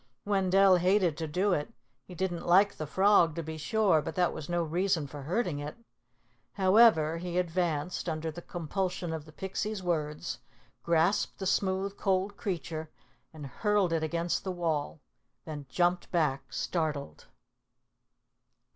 [0.25, 1.71] Wendell hated to do it.
[2.07, 5.59] He didn't like the frog, to be sure, but that was no reason for hurting
[5.59, 5.75] it.
[6.53, 10.39] However, he advanced, under the compulsion of the Pixie's words,
[10.81, 12.89] grasped the smooth, cold creature,
[13.31, 14.99] and hurled it against the wall
[15.45, 17.27] then jumped back startled.